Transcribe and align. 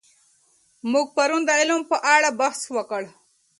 موږ 0.91 1.07
پرون 1.15 1.41
د 1.45 1.49
علم 1.59 1.81
په 1.91 1.97
اړه 2.15 2.29
بحث 2.39 2.61
وکړ. 2.75 3.03